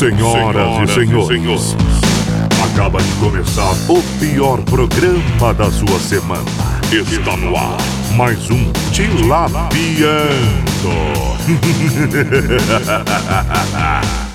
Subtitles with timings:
[0.00, 1.76] Senhoras, e senhores,
[2.64, 6.40] acaba de começar o pior programa da sua semana.
[6.90, 7.76] Está no ar
[8.16, 9.70] mais um Tilapiando.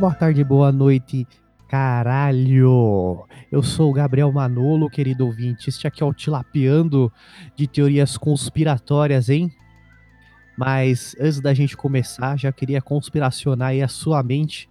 [0.00, 1.28] boa tarde, boa noite,
[1.68, 3.26] caralho!
[3.52, 5.68] Eu sou o Gabriel Manolo, querido ouvinte.
[5.68, 7.12] Este aqui é o Tilapiando
[7.54, 9.52] de teorias conspiratórias, hein?
[10.56, 14.70] Mas antes da gente começar, já queria conspiracionar aí a sua mente.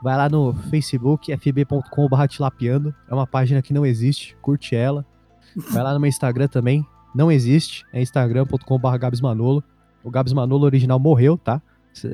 [0.00, 2.94] Vai lá no Facebook, fb.com.br tilapiando.
[3.08, 5.04] É uma página que não existe, curte ela.
[5.72, 9.64] Vai lá no meu Instagram também, não existe, é instagram.com.br gabsmanolo.
[10.04, 11.60] O Gabs Manolo original morreu, tá?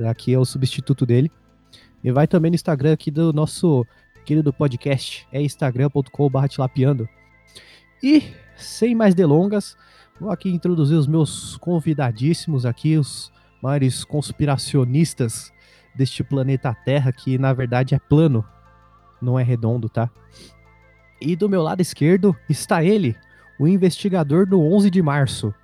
[0.08, 1.30] Aqui é o substituto dele.
[2.02, 3.86] E vai também no Instagram aqui do nosso
[4.24, 7.08] querido podcast, é instagram.com.br tilapiando.
[8.02, 9.76] E, sem mais delongas,
[10.20, 15.52] vou aqui introduzir os meus convidadíssimos aqui, os maiores conspiracionistas
[15.94, 18.44] deste planeta Terra, que na verdade é plano,
[19.22, 20.10] não é redondo, tá?
[21.20, 23.16] E do meu lado esquerdo está ele,
[23.58, 25.54] o investigador do 11 de março.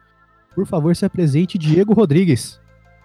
[0.55, 2.62] Por favor, se apresente, Diego Rodrigues.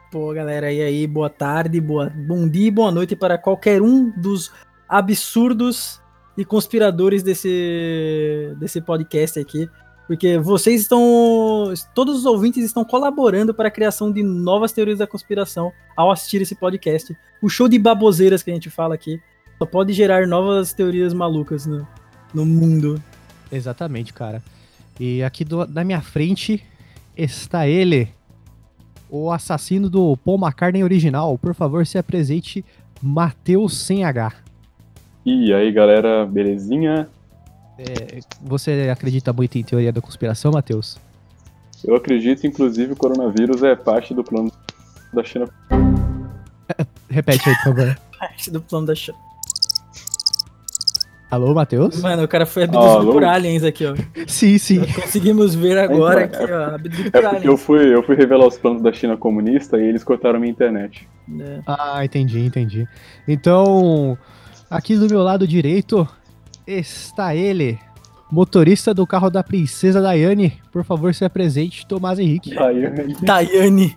[0.09, 4.09] Pô, galera, e aí, boa tarde, boa, bom dia e boa noite para qualquer um
[4.11, 4.53] dos
[4.87, 6.01] absurdos
[6.37, 9.69] e conspiradores desse, desse podcast aqui.
[10.07, 11.73] Porque vocês estão.
[11.93, 16.41] Todos os ouvintes estão colaborando para a criação de novas teorias da conspiração ao assistir
[16.41, 17.13] esse podcast.
[17.41, 19.19] O show de baboseiras que a gente fala aqui
[19.57, 21.85] só pode gerar novas teorias malucas no,
[22.33, 23.03] no mundo.
[23.51, 24.41] Exatamente, cara.
[24.97, 26.63] E aqui do, na minha frente
[27.17, 28.07] está ele,
[29.09, 31.37] o assassino do Paul McCartney original.
[31.37, 32.63] Por favor, se apresente,
[33.01, 34.33] Matheus sem H.
[35.25, 37.07] E aí, galera, belezinha?
[37.77, 40.97] É, você acredita muito em teoria da conspiração, Matheus?
[41.83, 44.51] Eu acredito, inclusive, o coronavírus é parte do plano
[45.13, 45.47] da China.
[47.09, 47.99] Repete aí, por favor.
[48.17, 49.26] Parte do plano da China.
[51.29, 52.01] Alô, Matheus?
[52.01, 53.11] Mano, o cara foi abduzido Alô?
[53.11, 53.93] por aliens aqui, ó.
[54.25, 54.79] Sim, sim.
[54.93, 56.75] Conseguimos ver agora Então, aqui, ó.
[56.75, 57.45] Abduzido É por porque aliens.
[57.45, 61.07] eu fui, eu fui revelar os planos da China comunista e eles cortaram minha internet.
[61.39, 61.59] É.
[61.67, 62.87] Ah, entendi, entendi.
[63.27, 64.17] Então,
[64.69, 66.07] aqui do meu lado direito
[66.65, 67.77] está ele,
[68.31, 70.53] motorista do carro da princesa Daiane.
[70.71, 72.57] Por favor, se apresente, Tomás Henrique.
[72.57, 73.93] Aí, Tayane.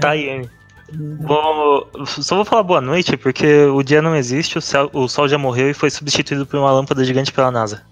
[0.00, 0.50] Tayane.
[0.96, 5.28] Bom, só vou falar boa noite, porque o dia não existe, o, céu- o sol
[5.28, 7.82] já morreu e foi substituído por uma lâmpada gigante pela NASA.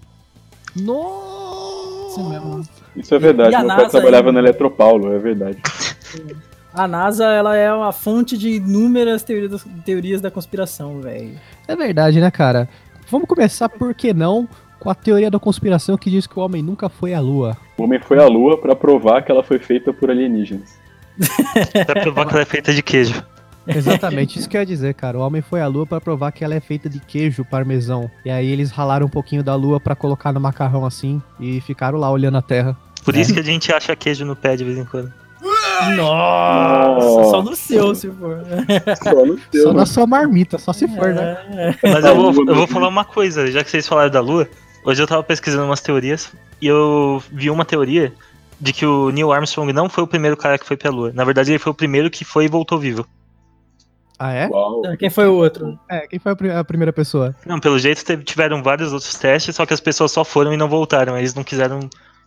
[0.75, 2.11] Nossa!
[2.13, 2.61] Isso mesmo.
[2.95, 4.33] isso é verdade, a meu pai NASA trabalhava aí?
[4.33, 5.57] na Eletropaulo, é verdade.
[6.75, 11.39] A NASA, ela é uma fonte de inúmeras teorias, teorias da conspiração, velho.
[11.67, 12.67] É verdade, né, cara?
[13.11, 14.49] Vamos começar, por que não,
[14.79, 17.55] com a teoria da conspiração que diz que o homem nunca foi à lua.
[17.77, 20.75] O homem foi à lua pra provar que ela foi feita por alienígenas.
[21.85, 23.23] Pra provar que ela é feita de queijo.
[23.65, 25.17] Exatamente, isso que eu ia dizer, cara.
[25.17, 28.11] O homem foi à lua pra provar que ela é feita de queijo parmesão.
[28.25, 31.97] E aí eles ralaram um pouquinho da lua pra colocar no macarrão assim e ficaram
[31.97, 32.75] lá olhando a terra.
[33.05, 35.11] Por isso que a gente acha queijo no pé de vez em quando.
[35.95, 38.43] Nossa, só no seu, se for.
[39.03, 39.79] Só no teu, Só né?
[39.79, 41.75] na sua marmita, só se for, né?
[41.83, 41.91] É.
[41.91, 44.47] Mas eu vou, eu vou falar uma coisa, já que vocês falaram da Lua.
[44.85, 46.31] Hoje eu tava pesquisando umas teorias
[46.61, 48.13] e eu vi uma teoria
[48.59, 51.11] de que o Neil Armstrong não foi o primeiro cara que foi pra Lua.
[51.13, 53.05] Na verdade, ele foi o primeiro que foi e voltou vivo.
[54.19, 54.47] Ah, é?
[54.47, 54.81] Uau.
[54.97, 55.77] Quem foi o outro?
[55.89, 57.35] É, quem foi a pri- a primeira pessoa?
[57.45, 60.57] Não, pelo jeito teve- tiveram vários outros testes, só que as pessoas só foram e
[60.57, 61.17] não voltaram.
[61.17, 61.79] Eles não quiseram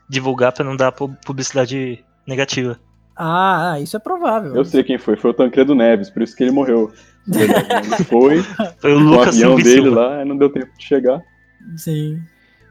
[0.09, 2.79] divulgar pra não dar pu- publicidade negativa.
[3.17, 4.55] Ah, ah, isso é provável.
[4.55, 6.93] Eu sei quem foi, foi o Tancredo Neves, por isso que ele morreu.
[7.27, 8.43] Verdade, Ele foi,
[8.79, 11.21] Foi o o Lucas avião Silva dele lá, não deu tempo de chegar.
[11.77, 12.21] Sim.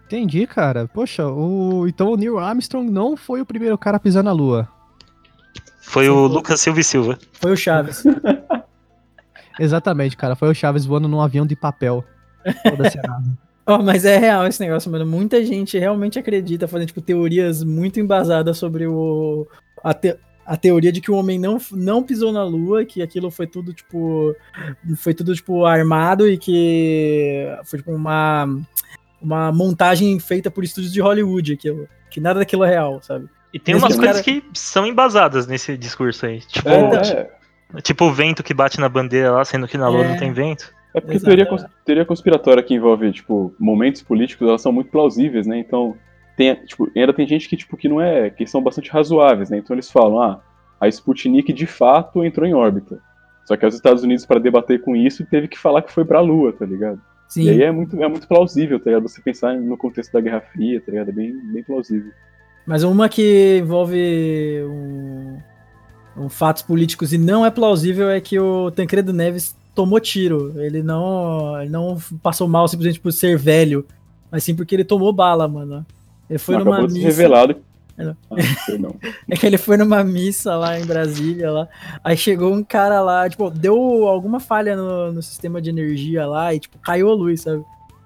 [0.05, 0.87] Entendi, cara.
[0.87, 1.87] Poxa, o...
[1.87, 4.67] então o Neil Armstrong não foi o primeiro cara a pisar na lua.
[5.81, 7.17] Foi o Lucas Silva e Silva.
[7.33, 8.03] Foi o Chaves.
[9.59, 10.35] Exatamente, cara.
[10.35, 12.03] Foi o Chaves voando num avião de papel.
[12.67, 13.37] Foda-se a NASA.
[13.67, 15.05] Ó, mas é real esse negócio, mano.
[15.07, 19.47] Muita gente realmente acredita, fazendo, tipo, teorias muito embasadas sobre o.
[19.83, 23.31] A, te- a teoria de que o homem não, não pisou na lua, que aquilo
[23.31, 24.35] foi tudo, tipo.
[24.97, 27.47] Foi tudo, tipo, armado e que.
[27.63, 28.47] Foi, tipo, uma.
[29.25, 31.87] Uma montagem feita por estúdios de Hollywood, aquilo.
[32.11, 33.27] Que nada daquilo é real, sabe?
[33.51, 36.41] E tem umas cara- coisas que são embasadas nesse discurso aí.
[36.41, 37.29] Tipo, É,
[37.77, 37.81] é.
[37.81, 40.09] tipo o vento que bate na bandeira lá, sendo que na lua É.
[40.09, 40.71] não tem vento.
[40.93, 41.25] É porque Exato.
[41.25, 45.57] teoria, cons- teoria conspiratória que envolve, tipo, momentos políticos, elas são muito plausíveis, né?
[45.57, 45.95] Então,
[46.37, 49.57] tem, tipo, ainda tem gente que, tipo, que não é, que são bastante razoáveis, né?
[49.57, 50.39] Então eles falam, ah,
[50.79, 52.99] a Sputnik de fato entrou em órbita.
[53.45, 56.19] Só que os Estados Unidos, para debater com isso, teve que falar que foi pra
[56.21, 56.99] Lua, tá ligado?
[57.27, 57.43] Sim.
[57.43, 59.09] E aí é muito, é muito plausível, tá ligado?
[59.09, 61.09] Você pensar no contexto da Guerra Fria, tá ligado?
[61.09, 62.11] É bem, bem plausível.
[62.65, 65.37] Mas uma que envolve um,
[66.17, 70.53] um fatos políticos e não é plausível é que o Tancredo Neves tomou tiro.
[70.59, 73.85] Ele não, ele não passou mal simplesmente por ser velho,
[74.31, 75.85] mas sim porque ele tomou bala, mano.
[76.29, 77.07] Ele foi numa acabou missa.
[77.07, 77.57] revelado.
[77.97, 78.17] É, não.
[78.31, 78.35] Ah.
[79.29, 81.67] É que ele foi numa missa lá em Brasília lá.
[82.03, 86.53] Aí chegou um cara lá, tipo, deu alguma falha no, no sistema de energia lá
[86.53, 87.63] e, tipo, caiu a luz, sabe?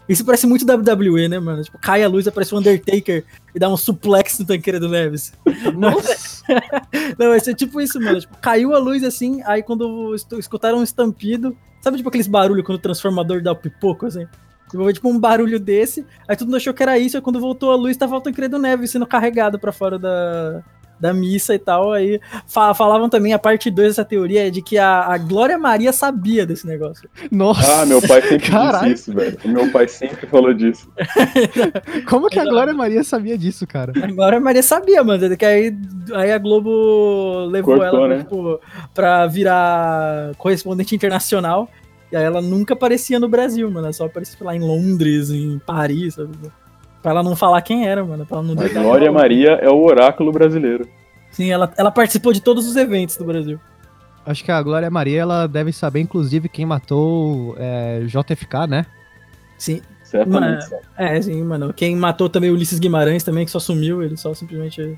[0.10, 1.64] Isso parece muito WWE, né, mano?
[1.64, 5.34] Tipo, cai a luz, aparece o Undertaker e dá um suplex no tanqueiro do Neves.
[5.78, 6.44] Nossa.
[7.18, 8.20] Não, vai ser tipo isso, mano.
[8.20, 12.80] Tipo, caiu a luz assim, aí quando escutaram um estampido, sabe tipo aqueles barulhos quando
[12.80, 14.26] o transformador dá o pipoco, assim?
[14.70, 17.40] Tipo, foi, tipo um barulho desse, aí todo mundo achou que era isso, aí quando
[17.40, 20.62] voltou a luz, tava o Tancredo Neves sendo carregado pra fora da,
[21.00, 21.92] da missa e tal.
[21.92, 25.92] Aí fa- falavam também a parte 2 dessa teoria de que a, a Glória Maria
[25.92, 27.10] sabia desse negócio.
[27.32, 27.82] Nossa.
[27.82, 28.94] Ah, meu pai sempre Caralho.
[28.94, 29.38] disse isso, velho.
[29.46, 30.88] Meu pai sempre falou disso.
[32.08, 33.92] Como que a Glória Maria sabia disso, cara?
[34.04, 35.76] A Glória Maria sabia, mano, que aí,
[36.14, 38.18] aí a Globo levou Cortou, ela né?
[38.20, 38.60] tipo,
[38.94, 41.70] pra virar correspondente internacional.
[42.12, 43.86] E aí ela nunca aparecia no Brasil, mano.
[43.88, 46.32] Ela só aparecia lá em Londres, em Paris, sabe?
[47.02, 48.26] Pra ela não falar quem era, mano.
[48.26, 49.12] Pra ela não A Glória.
[49.12, 50.88] Maria é o oráculo brasileiro.
[51.32, 53.60] Sim, ela, ela participou de todos os eventos do Brasil.
[54.26, 58.86] Acho que a Glória Maria, ela deve saber, inclusive, quem matou é, JFK, né?
[59.58, 60.42] Sim, Certamente.
[60.42, 60.82] Mas- sabe?
[60.98, 61.72] é, sim, mano.
[61.74, 64.98] Quem matou também o Ulisses Guimarães também, que só sumiu, ele só simplesmente.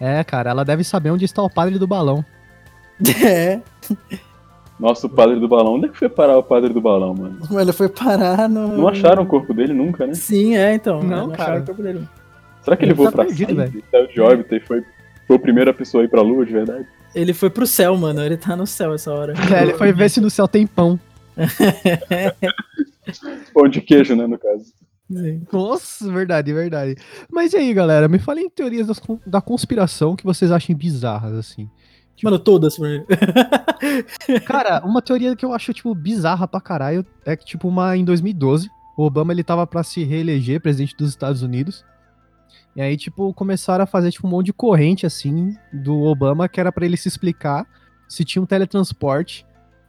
[0.00, 2.24] É, cara, ela deve saber onde está o padre do balão.
[3.24, 3.60] É,
[4.82, 5.76] Nossa, o padre do balão.
[5.76, 7.38] Onde é que foi parar o padre do balão, mano?
[7.60, 8.76] ele foi parar no.
[8.76, 10.14] Não acharam o corpo dele nunca, né?
[10.14, 11.00] Sim, é, então.
[11.00, 11.60] Não, acharam cara.
[11.60, 12.08] o corpo dele.
[12.62, 14.82] Será que ele, Ele voou tá pra perdido, sempre, saiu de órbita e foi,
[15.28, 16.84] foi a primeira pessoa a ir pra lua, de verdade?
[17.14, 18.22] Ele foi pro céu, mano.
[18.22, 19.34] Ele tá no céu essa hora.
[19.54, 20.98] É, ele foi ver se no céu tem pão.
[23.54, 24.64] Pão de queijo, né, no caso.
[25.08, 25.42] Sim.
[25.52, 26.96] Nossa, verdade, verdade.
[27.30, 31.70] Mas e aí, galera, me falem teorias das da conspiração que vocês achem bizarras, assim.
[32.22, 32.76] Mano, todas.
[34.46, 38.04] Cara, uma teoria que eu acho, tipo, bizarra pra caralho é que, tipo, uma em
[38.04, 41.84] 2012, o Obama, ele tava pra se reeleger presidente dos Estados Unidos.
[42.76, 46.60] E aí, tipo, começaram a fazer, tipo, um monte de corrente, assim, do Obama, que
[46.60, 47.66] era pra ele se explicar
[48.08, 49.46] se tinha um teletransporte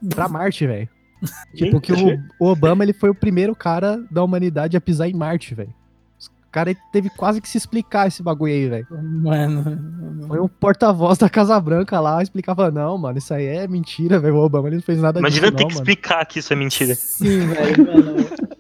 [0.09, 0.89] pra Marte, velho.
[1.55, 5.13] Tipo, que o, o Obama, ele foi o primeiro cara da humanidade a pisar em
[5.13, 5.73] Marte, velho.
[6.53, 8.88] O cara teve quase que se explicar esse bagulho aí, velho.
[8.91, 10.23] Mano.
[10.27, 14.35] Foi um porta-voz da Casa Branca lá, explicava, não, mano, isso aí é mentira, velho.
[14.35, 15.83] O Obama ele não fez nada Imagina disso, ter não, que mano.
[15.83, 16.94] explicar que isso é mentira.
[16.94, 18.15] Sim, velho, mano.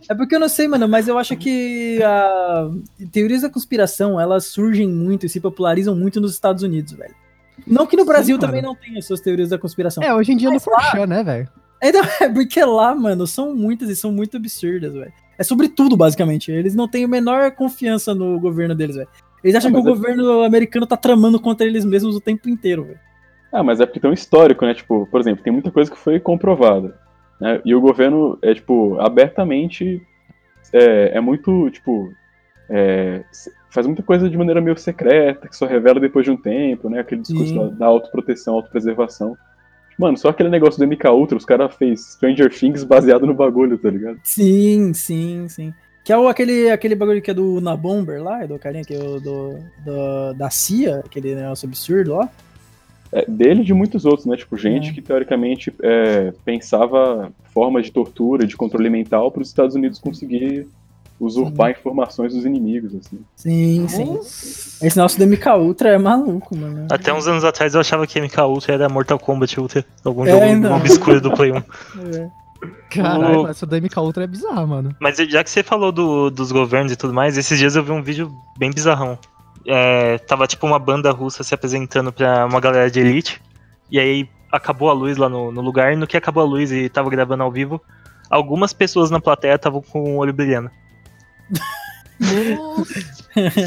[0.09, 2.67] É porque eu não sei, mano, mas eu acho que a...
[3.11, 7.13] teorias da conspiração, elas surgem muito e se popularizam muito nos Estados Unidos, velho.
[7.67, 8.47] Não que no Brasil cara.
[8.47, 10.03] também não tenha suas teorias da conspiração.
[10.03, 11.47] É, hoje em dia no Mas lá- Forchan, né, velho?
[12.21, 15.13] É porque lá, mano, são muitas e são muito absurdas, velho.
[15.37, 16.51] É sobre tudo, basicamente.
[16.51, 19.07] Eles não têm a menor confiança no governo deles, velho.
[19.43, 22.47] Eles acham Ah, que o é- governo americano tá tramando contra eles mesmos o tempo
[22.49, 22.99] inteiro, velho.
[23.51, 24.73] Ah, mas é porque tem um histórico, né?
[24.73, 26.97] Tipo, por exemplo, tem muita coisa que foi comprovada.
[27.39, 27.61] Né?
[27.65, 30.01] E o governo é, tipo, abertamente.
[30.71, 32.11] É, é muito, tipo.
[32.69, 33.23] é,
[33.69, 36.99] faz muita coisa de maneira meio secreta, que só revela depois de um tempo, né?
[36.99, 37.57] Aquele discurso Sim.
[37.57, 39.35] da, da autoproteção, autopreservação.
[40.03, 43.77] Mano, só aquele negócio do MK Ultra, os caras fez Stranger Things baseado no bagulho,
[43.77, 44.19] tá ligado?
[44.23, 45.73] Sim, sim, sim.
[46.03, 48.83] Que é o, aquele, aquele bagulho que é do Na Bomber lá, é do carinha
[48.83, 49.53] que é o do,
[49.85, 52.29] do- da CIA, aquele negócio absurdo lá.
[53.13, 54.35] É, dele e de muitos outros, né?
[54.35, 54.93] Tipo, gente É.
[54.93, 60.67] que teoricamente é, pensava formas de tortura, de controle mental para os Estados Unidos conseguir
[61.25, 63.19] usurpar informações dos inimigos, assim.
[63.35, 64.19] Sim, sim.
[64.85, 66.87] Esse nosso do MK Ultra é maluco, mano.
[66.91, 69.85] Até uns anos atrás eu achava que MK Ultra era Mortal Kombat Ultra.
[70.03, 70.75] Algum É, jogo então.
[70.77, 71.55] obscuro do Play 1.
[72.17, 72.43] É.
[72.89, 74.95] Caralho, O- essa da MK Ultra é bizarra, mano.
[74.99, 77.91] Mas já que você falou do- dos governos e tudo mais, esses dias eu vi
[77.91, 79.17] um vídeo bem bizarrão.
[79.67, 83.41] É, tava tipo uma banda russa se apresentando pra uma galera de elite.
[83.91, 85.91] E aí acabou a luz lá no, no lugar.
[85.91, 87.81] E no que acabou a luz e tava gravando ao vivo,
[88.29, 90.69] algumas pessoas na plateia estavam com o olho brilhando.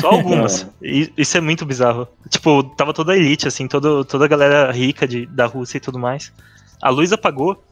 [0.00, 0.66] Só algumas.
[0.83, 2.09] E isso é muito bizarro.
[2.28, 5.80] Tipo, tava toda a elite, assim, todo, toda a galera rica de, da Rússia e
[5.80, 6.33] tudo mais.
[6.80, 7.62] A luz apagou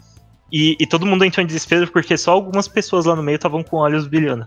[0.52, 3.62] e, e todo mundo entrou em desespero porque só algumas pessoas lá no meio estavam
[3.62, 4.46] com olhos brilhando.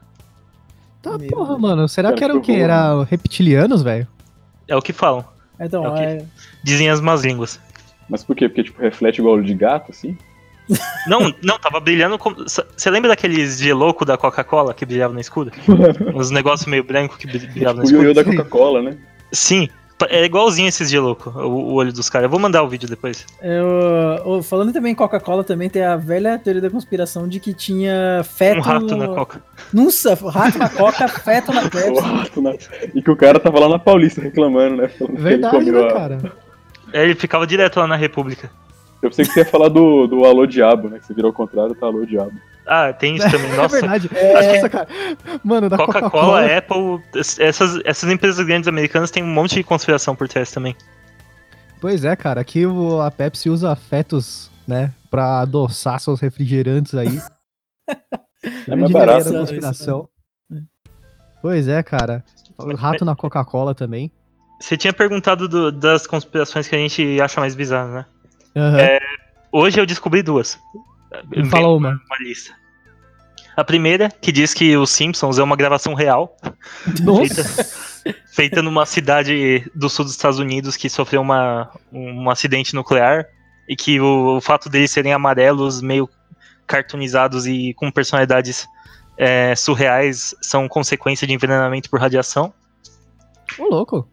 [1.02, 1.60] Tá Meu porra, Deus.
[1.62, 1.88] mano.
[1.88, 2.60] Será que era o que quê?
[2.60, 4.08] Era reptilianos, velho?
[4.68, 5.24] É o que falam.
[5.60, 6.02] Então, É o quê?
[6.02, 6.26] é,
[6.64, 7.60] Dizem as más línguas.
[8.10, 8.48] Mas por quê?
[8.48, 10.18] Porque, tipo, reflete igual olho de gato, assim?
[11.08, 12.36] Não, não, tava brilhando como.
[12.48, 15.52] Você lembra daqueles de louco da Coca-Cola que brilhava no escuro?
[16.14, 18.14] Uns negócios meio branco que brilhavam no O ioiô escuro?
[18.14, 18.98] da Coca-Cola, né?
[19.32, 19.70] Sim,
[20.10, 22.26] É igualzinho esses dias louco, o, o olho dos caras.
[22.26, 23.26] Eu vou mandar o vídeo depois.
[23.42, 23.66] Eu,
[24.36, 28.22] eu- falando também em Coca-Cola, também tem a velha teoria da conspiração de que tinha
[28.24, 28.58] feto.
[28.60, 29.42] Um rato na coca.
[29.74, 32.02] Nossa, rato na Coca, feto na O Pepsi.
[32.02, 32.54] rato na-
[32.94, 34.92] E que o cara tava lá na Paulista reclamando, né?
[35.14, 36.34] Verdade, né, a- cara?
[36.94, 38.50] É, ele ficava direto lá na República.
[39.02, 41.00] Eu pensei que você ia falar do, do Alô Diabo, né?
[41.00, 42.34] Que você virou ao contrário, tá Alô Diabo.
[42.66, 43.50] Ah, tem isso também.
[43.54, 44.10] É Nossa, verdade.
[44.14, 44.54] É.
[44.56, 44.88] Nossa, cara.
[45.44, 46.58] Mano, da Coca-Cola, Coca-Cola.
[46.58, 47.02] Apple,
[47.40, 50.76] essas, essas empresas grandes americanas têm um monte de conspiração por trás também.
[51.80, 52.42] Pois é, cara.
[52.42, 52.64] Aqui
[53.06, 54.92] a Pepsi usa fetos, né?
[55.10, 57.22] Pra adoçar seus refrigerantes aí.
[58.68, 59.32] É mais barato.
[59.32, 60.08] da conspiração.
[61.42, 62.24] Pois é, cara.
[62.58, 64.12] O rato na Coca-Cola também.
[64.62, 68.06] Você tinha perguntado do- das conspirações que a gente acha mais bizarras, né?
[68.58, 69.00] Aham.
[69.52, 70.60] Hoje eu descobri duas.
[71.50, 71.90] Fala uma.
[71.90, 72.56] uma lista.
[73.56, 76.38] A primeira, que diz que os Simpsons é uma gravação real,
[77.02, 78.14] Nossa.
[78.28, 83.26] feita numa cidade do sul dos Estados Unidos que sofreu uma, um acidente nuclear
[83.68, 86.08] e que o, o fato deles serem amarelos, meio
[86.68, 88.68] cartoonizados e com personalidades
[89.18, 92.54] é, surreais são consequência de envenenamento por radiação.
[93.58, 94.08] Ô, louco.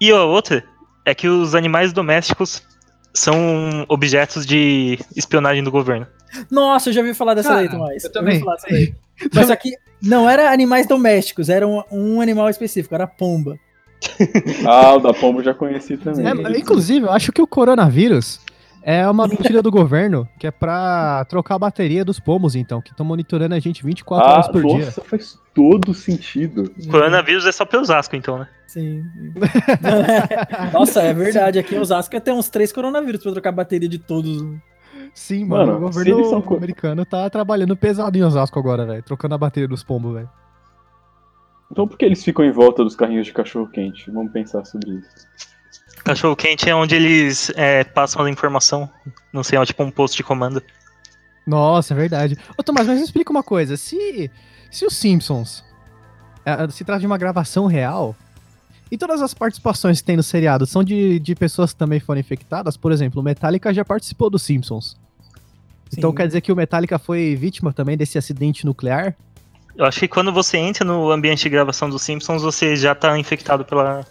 [0.00, 0.64] E a outra
[1.04, 2.66] é que os animais domésticos
[3.12, 6.06] são objetos de espionagem do governo.
[6.50, 8.04] Nossa, eu já ouvi falar dessa Cara, daí, Tomás.
[8.04, 8.40] eu também.
[8.40, 8.94] falar dessa daí.
[9.34, 13.58] Mas aqui não era animais domésticos, era um, um animal específico, era a pomba.
[14.64, 16.24] Ah, o da Pombo eu já conheci também.
[16.26, 18.40] É, inclusive, eu acho que o coronavírus
[18.90, 22.90] é uma mentira do governo, que é pra trocar a bateria dos pomos, então, que
[22.90, 24.86] estão monitorando a gente 24 ah, horas por dia.
[24.86, 26.72] nossa, faz todo sentido.
[26.90, 28.48] Coronavírus é só pra Osasco, então, né?
[28.66, 29.04] Sim.
[30.72, 31.58] Nossa, é verdade.
[31.58, 34.42] Aqui em Osasco tem uns três coronavírus pra trocar a bateria de todos.
[35.12, 39.34] Sim, mano, Mano, o governo são americano tá trabalhando pesado em Osasco agora, velho, trocando
[39.34, 40.30] a bateria dos pombos, velho.
[41.70, 44.10] Então por que eles ficam em volta dos carrinhos de cachorro quente?
[44.10, 45.28] Vamos pensar sobre isso.
[46.08, 48.88] Cachorro quente é onde eles é, passam a informação.
[49.30, 50.62] Não sei, é tipo um posto de comando.
[51.46, 52.34] Nossa, é verdade.
[52.56, 53.76] Ô, Tomás, mas me explica uma coisa.
[53.76, 54.30] Se,
[54.70, 55.62] se os Simpsons
[56.46, 58.16] é, se trata de uma gravação real,
[58.90, 62.20] e todas as participações que tem no seriado são de, de pessoas que também foram
[62.20, 64.96] infectadas, por exemplo, o Metallica já participou dos Simpsons.
[65.92, 66.16] Então Sim.
[66.16, 69.14] quer dizer que o Metallica foi vítima também desse acidente nuclear?
[69.76, 73.18] Eu acho que quando você entra no ambiente de gravação dos Simpsons, você já tá
[73.18, 74.06] infectado pela,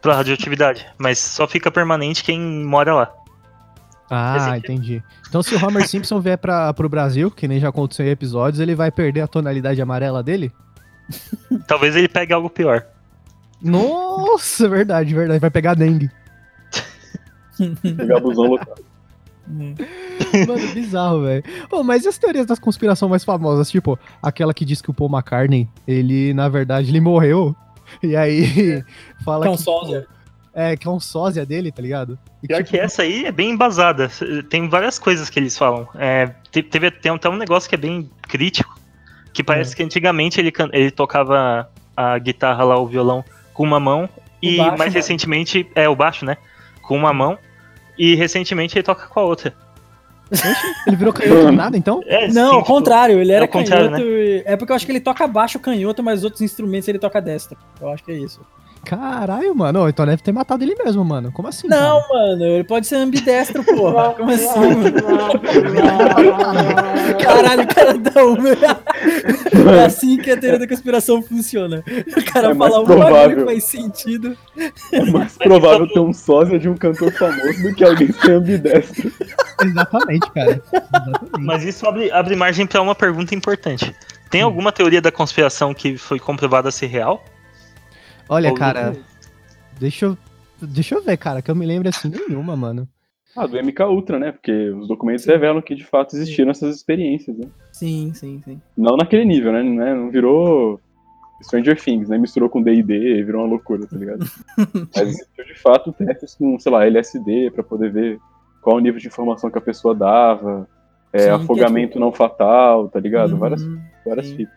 [0.00, 0.86] pela radioatividade.
[0.98, 3.12] Mas só fica permanente quem mora lá.
[4.10, 4.72] Ah, sentido.
[4.72, 5.02] entendi.
[5.28, 8.60] Então se o Homer Simpson vier para pro Brasil, que nem já aconteceu em episódios,
[8.60, 10.52] ele vai perder a tonalidade amarela dele?
[11.66, 12.86] Talvez ele pegue algo pior.
[13.62, 15.40] Nossa, verdade, verdade.
[15.40, 16.10] Vai pegar dengue.
[17.96, 18.84] Pegar busão lotado.
[19.48, 21.42] Mano, bizarro, velho.
[21.84, 23.70] Mas e as teorias das conspiração mais famosas?
[23.70, 27.56] Tipo, aquela que diz que o Paul McCartney, ele, na verdade, ele morreu.
[28.02, 28.84] E aí,
[29.24, 30.06] fala Que é um que, sósia.
[30.54, 32.18] É, que é um sósia dele, tá ligado?
[32.42, 34.10] E, Pior tipo, que essa aí é bem embasada.
[34.48, 35.88] Tem várias coisas que eles falam.
[35.94, 38.76] É, te- teve tem até um negócio que é bem crítico.
[39.32, 44.08] Que parece que antigamente ele, ele tocava a guitarra lá, o violão, com uma mão.
[44.42, 44.92] E baixo, mais mano.
[44.92, 46.36] recentemente, é o baixo, né?
[46.82, 47.38] Com uma mão.
[47.96, 49.54] E recentemente ele toca com a outra.
[50.86, 52.02] Ele virou canhoto do nada, então?
[52.06, 54.04] É, Não, sim, ao tipo, contrário, ele é era o contrário, canhoto.
[54.06, 56.98] e- É porque eu acho que ele toca baixo canhoto, mas os outros instrumentos ele
[56.98, 57.56] toca destro.
[57.80, 58.40] Eu acho que é isso.
[58.88, 59.86] Caralho, mano.
[59.86, 61.30] Então deve ter matado ele mesmo, mano.
[61.30, 61.68] Como assim?
[61.68, 62.08] Não, cara?
[62.08, 64.14] mano, ele pode ser ambidestro, porra.
[64.14, 64.92] Como assim, mano?
[67.22, 68.48] Caralho, o cara dá uma.
[69.78, 71.84] É assim que a teoria da conspiração funciona.
[72.16, 74.34] O cara É fala um bagulho faz sentido.
[74.90, 79.12] É mais provável ter um sósia de um cantor famoso do que alguém ser ambidestro.
[79.62, 80.62] Exatamente, cara.
[80.72, 81.30] Exatamente.
[81.40, 83.94] Mas isso abre, abre margem pra uma pergunta importante.
[84.30, 87.22] Tem alguma teoria da conspiração que foi comprovada ser real?
[88.28, 88.96] Olha, Ou- cara,
[89.78, 90.18] deixa eu,
[90.60, 92.88] deixa eu ver, cara, que eu me lembro assim nenhuma, mano.
[93.36, 94.32] Ah, do MK Ultra, né?
[94.32, 97.46] Porque os documentos revelam que de fato existiram essas experiências, né?
[97.72, 98.60] Sim, sim, sim.
[98.76, 99.62] Não naquele nível, né?
[99.62, 100.80] Não é- virou
[101.42, 102.18] Stranger Things, né?
[102.18, 104.20] Misturou com D&D e virou uma loucura, tá ligado?
[104.94, 108.18] Mas existiu de fato testes com, sei lá, LSD pra poder ver
[108.60, 110.68] qual o nível de informação que a pessoa dava,
[111.12, 113.36] é, Sim, que é afogamento não fatal, tá ligado?
[113.38, 114.36] Várias, Uhum, várias sim.
[114.38, 114.54] fitas.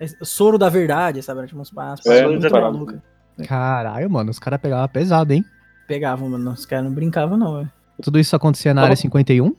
[0.00, 1.46] É Soro da verdade, sabe?
[1.46, 2.06] Tipo, uns passos.
[2.06, 2.72] É, muito parado.
[2.72, 3.02] maluca.
[3.46, 5.44] Caralho, mano, os caras pegavam pesado, hein?
[5.86, 6.52] Pegavam, mano.
[6.52, 7.70] Os caras não brincavam, não, velho.
[8.02, 9.54] Tudo isso acontecia na área 51?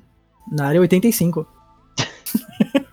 [0.51, 1.48] Na área 85.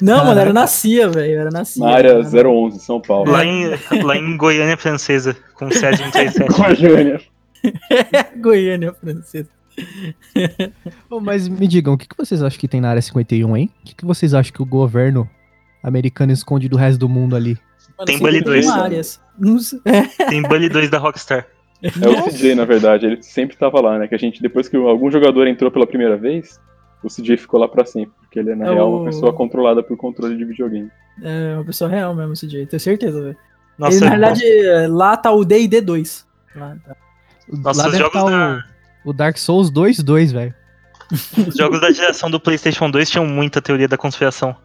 [0.00, 1.40] não, mano, era na CIA, velho.
[1.40, 1.84] Era na CIA.
[1.84, 3.30] Na área Era- 011, São Paulo.
[3.30, 3.70] Lá em,
[4.02, 6.52] lá em Goiânia Francesa, com sede em 37.
[6.80, 7.20] Goiânia.
[8.40, 9.48] Goiânia francesa.
[11.10, 13.70] Ô, mas me digam, o que, que vocês acham que tem na área 51, hein?
[13.82, 15.28] O que, que vocês acham que o governo
[15.82, 17.58] americano esconde do resto do mundo ali?
[17.98, 18.66] Mano, Tem Bully 2.
[18.66, 19.20] uma Arias.
[19.38, 21.46] Não sei- É, Tem Bully 2 da Rockstar.
[21.82, 24.08] É o CJ, na verdade, ele sempre tava lá, né?
[24.08, 26.58] Que a gente, depois que algum jogador entrou pela primeira vez,
[27.04, 28.12] o CJ ficou lá pra sempre.
[28.20, 30.90] Porque ele é, na É real, o- uma pessoa controlada por controle de videogame.
[31.22, 32.66] é uma pessoa real mesmo, esse dia.
[32.66, 33.36] Tenho certeza, velho.
[33.78, 34.44] Nossa, Ele, na realidade,
[34.88, 36.26] lá tá o D&D 2.
[36.54, 36.96] Lá, tá.
[37.48, 38.64] Nossa, Lá os deve jogos tá da-
[39.04, 40.54] o, o Dark Souls 2 2, velho.
[41.46, 44.56] os jogos da geração do PlayStation 2 tinham muita teoria da conspiração.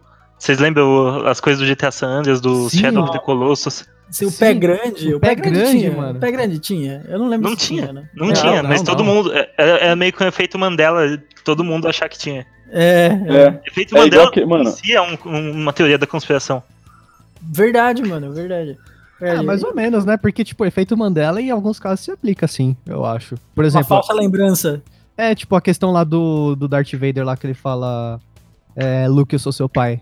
[0.42, 2.78] Vocês lembram as coisas do GTA San Andreas, do Sim.
[2.80, 3.88] Shadow of the Colossus?
[4.10, 5.14] Se o Sim, pé grande.
[5.14, 5.92] o pé pé, grande, grande, tinha.
[5.92, 6.18] mano.
[6.18, 7.04] O pé grande tinha.
[7.08, 8.08] Eu não lembro Não se tinha, né?
[8.12, 8.84] Não, Não, tinha, não, mas não.
[8.86, 9.32] todo mundo.
[9.32, 11.02] é- Era, era meio que um efeito Mandela,
[11.44, 12.44] todo mundo achar que tinha.
[12.72, 13.36] É, é.
[13.36, 16.60] É, Efeito É Mandela que- mano- em si é um- um- uma teoria da conspiração.
[17.40, 18.76] Verdade, mano, verdade.
[19.20, 19.46] Verdade.
[19.46, 20.16] mais ou menos, né?
[20.16, 23.36] Porque, tipo, o efeito Mandela em alguns casos se aplica, sim, eu acho.
[23.54, 24.82] Por Uma exemplo, falsa lembrança.
[25.16, 28.18] é tipo a questão lá do, do Darth Vader lá que ele fala
[28.74, 30.00] é, Luke, eu sou seu pai.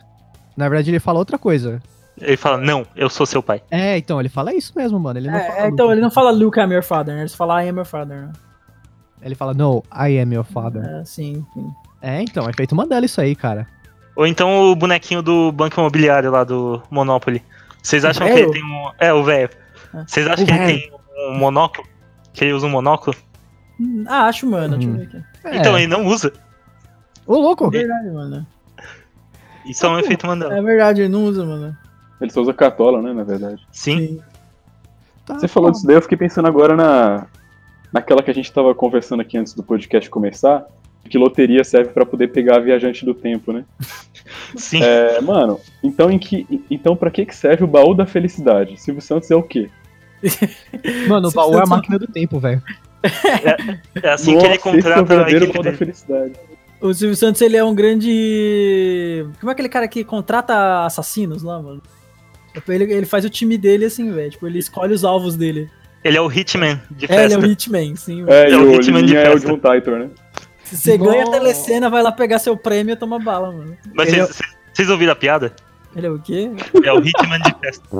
[0.61, 1.83] Na verdade, ele fala outra coisa.
[2.21, 3.63] Ele fala, não, eu sou seu pai.
[3.71, 5.19] É, então, ele fala isso mesmo, mano.
[5.19, 5.95] Ele não É, fala é, então, Luke.
[5.95, 7.23] ele não fala Luke, I'm your father, né?
[7.23, 8.33] Ele fala I am your father, né?
[9.23, 10.85] Ele fala, no, I am your father.
[10.85, 11.71] É, sim, sim.
[12.03, 13.67] É, então, é efeito Mandela isso aí, cara.
[14.17, 17.43] Ou então o bonequinho do banco imobiliário lá do Monopoly.
[17.83, 18.91] Vocês acham que ele tem um.
[18.99, 19.49] É, o velho.
[19.95, 20.05] Ah.
[20.07, 20.93] Vocês acham O que ele tem
[21.31, 21.87] um monóculo?
[22.35, 23.17] Que ele usa um monóculo?
[23.81, 24.77] Hum, Ah, acho, mano.
[24.77, 24.99] Deixa eu Hum.
[24.99, 25.25] ver aqui.
[25.45, 25.57] É.
[25.57, 26.33] Então ele não usa.
[27.27, 27.67] Ô, louco!
[27.69, 28.47] É verdade, mano.
[29.67, 30.57] Isso é um efeito Mandela.
[30.57, 31.77] É verdade, ele não usa, mano.
[32.21, 33.63] ele só usa cartola, né, na verdade.
[33.73, 33.99] Sim.
[33.99, 34.21] Sim.
[35.27, 35.73] Tá Você falou bom.
[35.73, 37.27] disso daí, eu fiquei pensando agora na
[37.93, 40.65] naquela que a gente tava conversando aqui antes do podcast começar,
[41.09, 43.65] que loteria serve pra poder pegar a viajante do tempo, né?
[44.57, 44.81] Sim.
[44.83, 48.81] É, mano, então em que então para que que serve o baú da felicidade?
[48.81, 49.69] Silvio Santos é o quê?
[51.09, 52.63] Mano, o baú é a precisa- máquina do tempo, velho.
[54.03, 56.33] É assim que Nossa, ele esse é o contrata a verdadeiro baú da felicidade.
[56.81, 59.27] O Silvio Santos, ele é um grande.
[59.39, 61.83] Como é aquele cara que contrata assassinos lá, mano?
[62.69, 64.31] Ele, ele faz o time dele assim, velho.
[64.31, 65.71] Tipo, ele escolhe os alvos dele.
[66.03, 67.39] Ele é o Hitman de É, ele é festa.
[67.39, 68.25] o Hitman, sim.
[68.27, 69.49] É, É e o Hitman de Liminha é o festa.
[69.49, 70.09] John Titor, né?
[70.65, 73.77] Se você ganha a telecena, vai lá pegar seu prêmio e toma bala, mano.
[73.95, 74.39] Mas Ele é vocês,
[74.73, 75.53] vocês ouviram a piada?
[75.95, 76.51] Ele é o quê?
[76.85, 77.85] É o Hitman de festa.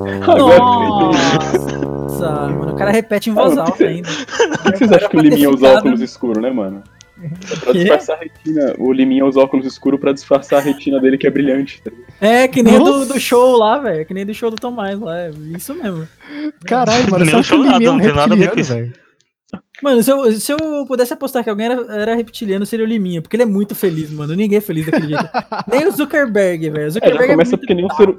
[1.11, 4.09] Nossa, mano, o cara repete em voz alta ainda.
[4.63, 6.81] Por que vocês acham que o Liminha usa óculos escuros, né, mano?
[7.23, 8.75] É pra disfarçar a retina.
[8.77, 11.81] O Liminha usa óculos escuros pra disfarçar a retina dele que é brilhante.
[11.81, 11.91] tá?
[12.19, 14.05] É, que nem do, do show lá, velho.
[14.05, 15.17] Que nem do show do Tomás lá.
[15.19, 16.07] É isso mesmo.
[16.65, 18.59] Caralho, mano, Nem só o o show nada, é não tem nada a ver com
[18.59, 18.73] isso.
[19.83, 23.21] Mano, se eu, se eu pudesse apostar que alguém era, era reptiliano, seria o Liminha.
[23.21, 24.35] Porque ele é muito feliz, mano.
[24.35, 25.29] Ninguém é feliz daquele jeito.
[25.67, 26.85] Nem o Zuckerberg, velho.
[26.85, 28.15] O É, já Zuckerberg começa muito porque nem um ser.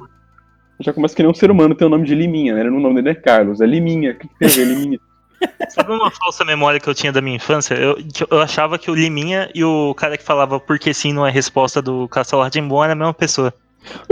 [0.81, 2.65] Já começa que nem um ser humano tem o nome de Liminha, né?
[2.65, 4.13] O nome dele é Carlos, é Liminha.
[4.13, 4.99] O que que tem a ver, Liminha?
[5.71, 7.75] Sabe uma falsa memória que eu tinha da minha infância?
[7.75, 7.97] Eu,
[8.31, 11.81] eu achava que o Liminha e o cara que falava porque sim não é resposta
[11.81, 13.53] do Castelo Ratimbun era a mesma pessoa.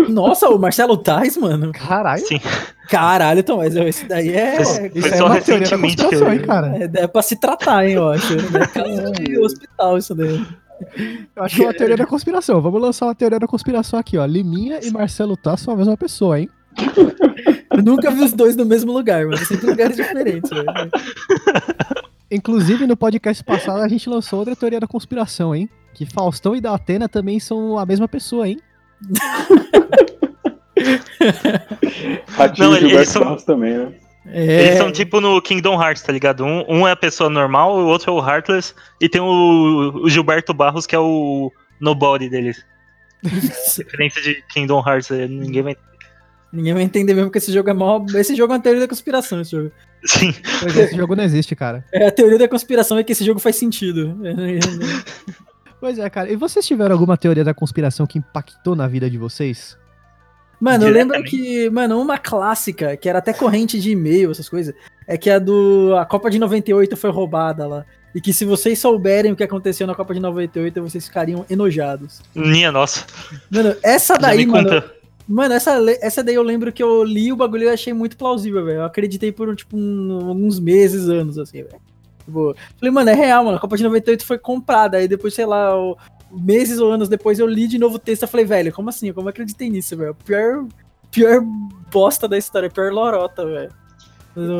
[0.09, 1.71] Nossa, o Marcelo Tais, mano.
[1.73, 2.27] Caralho.
[2.27, 2.41] Sim.
[2.89, 4.61] Caralho, então, mas esse daí é.
[4.61, 6.77] Isso- é, Isso Foi é só uma teoria da recentemente que conspiração, eu- hein, cara?
[6.77, 8.33] é, é pra se tratar, hein, eu acho.
[8.35, 10.45] É caso de hospital isso daí.
[11.37, 12.61] Eu acho que é uma teoria da conspiração.
[12.61, 14.25] Vamos lançar uma teoria da conspiração aqui, ó.
[14.27, 16.49] Liminha e Marcelo Tasso são a mesma pessoa, hein?
[17.77, 19.37] Eu nunca vi os dois no mesmo lugar, mano.
[19.39, 20.67] Sempre em lugares diferentes, velho.
[22.31, 25.69] Inclusive, no podcast passado, a gente lançou outra teoria da conspiração, hein?
[25.95, 28.59] Que Faustão e da Atena também são a mesma pessoa, hein?
[32.29, 33.93] Ratinho Não, eles Gilberto são- Barros também, né?
[34.27, 36.45] É, Eles são tipo no Kingdom Hearts, tá ligado?
[36.45, 40.09] Um, um é a pessoa normal, o outro é o Heartless, e tem o, o
[40.11, 42.63] Gilberto Barros, que é o nobody deles.
[43.77, 45.77] Diferença de Kingdom Hearts, é, ninguém vai.
[46.53, 48.05] Ninguém vai entender mesmo que esse jogo é mó.
[48.15, 49.71] Esse jogo é uma teoria da conspiração, esse jogo.
[50.05, 50.35] Sim.
[50.61, 51.85] Pois é, esse jogo não existe, cara.
[51.93, 54.17] É, a teoria da conspiração é que esse jogo faz sentido.
[55.81, 56.31] Pois é, cara.
[56.31, 59.79] E vocês tiveram alguma teoria da conspiração que impactou na vida de vocês?
[60.61, 64.75] Mano, eu lembro que, mano, uma clássica, que era até corrente de e-mail, essas coisas,
[65.07, 65.97] é que a do.
[65.99, 67.87] A Copa de 98 foi roubada lá.
[68.15, 72.21] E que se vocês souberem o que aconteceu na Copa de 98, vocês ficariam enojados.
[72.35, 73.07] Minha nossa.
[73.51, 74.69] Mano, essa daí, me mano.
[74.69, 75.00] contou.
[75.33, 78.65] Mano, essa, essa daí eu lembro que eu li o bagulho e achei muito plausível,
[78.65, 78.79] velho.
[78.79, 81.81] Eu acreditei por, tipo, um- alguns meses, anos, assim, velho.
[82.25, 83.57] Tipo, falei, mano, é real, mano.
[83.57, 84.97] A Copa de 98 foi comprada.
[84.97, 85.71] Aí depois, sei lá,
[86.33, 89.13] meses ou anos depois eu li de novo o texto e falei, velho, como assim?
[89.13, 90.17] Como eu acreditei nisso, velho?
[90.25, 90.67] Pior,
[91.13, 91.41] pior
[91.93, 93.71] bosta da história, pior lorota, velho.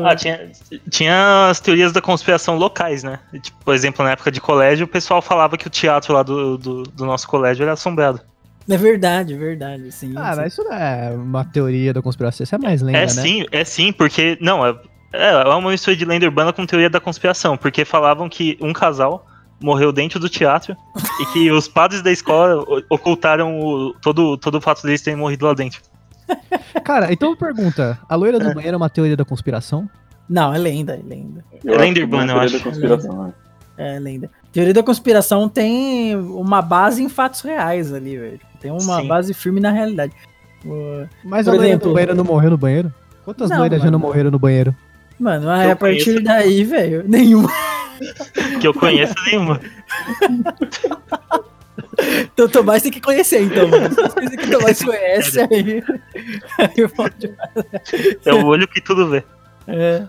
[0.05, 0.51] Ah, tinha,
[0.89, 3.19] tinha as teorias da conspiração locais, né?
[3.41, 6.57] Tipo, por exemplo, na época de colégio, o pessoal falava que o teatro lá do,
[6.57, 8.19] do, do nosso colégio era assombrado.
[8.69, 10.13] É verdade, verdade, sim.
[10.15, 10.39] Ah, sim.
[10.41, 12.43] mas isso não é uma teoria da conspiração.
[12.43, 13.07] Isso é mais lenda, é né?
[13.07, 14.37] sim, é sim, porque.
[14.39, 14.75] Não, é,
[15.13, 19.25] é uma mistura de lenda urbana com teoria da conspiração, porque falavam que um casal
[19.61, 20.75] morreu dentro do teatro
[21.19, 25.45] e que os padres da escola ocultaram o- todo, todo o fato deles terem morrido
[25.45, 25.81] lá dentro.
[26.85, 28.53] Cara, então pergunta: a loira do É.
[28.53, 29.89] banheiro é uma teoria da conspiração?
[30.29, 31.43] Não, é lenda, é lenda.
[31.63, 32.57] Eu É lenda é urbana, eu teoria acho.
[32.57, 33.33] da conspiração, né?
[33.77, 34.29] É lenda.
[34.51, 38.39] Teoria da conspiração tem uma base em fatos reais ali, velho.
[38.61, 39.07] Tem uma Sim.
[39.07, 40.13] base firme na realidade.
[41.23, 42.93] Mas Por a loira exemplo- do banheiro não morreu no banheiro?
[43.25, 44.75] Quantas Não, loiras já não morreram no banheiro?
[45.19, 46.23] Mano, aí a partir conheço.
[46.23, 47.49] daí, velho, nenhuma.
[48.59, 49.59] Que eu conheço nenhuma.
[52.33, 53.89] Então o Tomás tem que conhecer, então, mano.
[53.89, 55.83] Vocês que o Tomás conhece, aí.
[58.25, 59.23] É o olho que tudo vê.
[59.67, 60.03] É.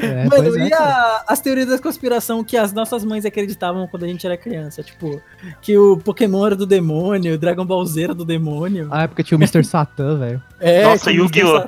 [0.00, 0.84] É, Mano, pois é, e cara.
[0.84, 4.82] a- as teorias da conspiração que as nossas mães acreditavam quando a gente era criança?
[4.82, 5.20] Tipo,
[5.60, 8.88] que o Pokémon era do demônio, o Dragon Ball Z era do demônio.
[8.90, 9.62] A época tinha o Mr.
[9.64, 10.42] Satan, velho.
[10.60, 11.10] é, Nossa.
[11.10, 11.62] Yu-Gi-Oh!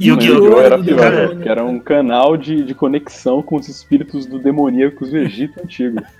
[0.00, 0.60] Yu-Gi-Oh!
[0.60, 1.42] Era pior, né?
[1.42, 6.00] que era um canal de, de conexão com os espíritos do demoníacos do Egito Antigo.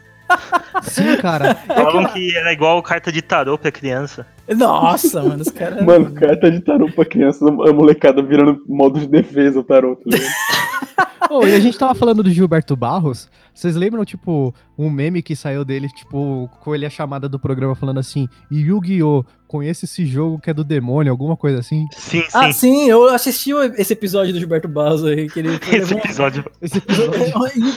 [0.82, 1.54] Sim, cara.
[1.66, 4.26] Falam que era igual carta de tarô pra criança.
[4.48, 5.84] Nossa, mano, os caras.
[5.84, 9.96] Mano, carta de tarô pra criança, a molecada virando modo de defesa o tarô.
[9.96, 11.08] tá?
[11.30, 13.28] Ô, e a gente tava falando do Gilberto Barros.
[13.52, 17.74] Vocês lembram, tipo, um meme que saiu dele, tipo, com ele a chamada do programa
[17.74, 19.24] falando assim: Yu-Gi-Oh!
[19.48, 21.86] Conhece esse jogo que é do demônio, alguma coisa assim?
[21.96, 22.28] Sim, sim.
[22.34, 26.44] Ah, sim, eu assisti esse episódio do Gilberto Barros aí, que ele Esse levou- episódio.
[26.60, 27.18] Esse episódio.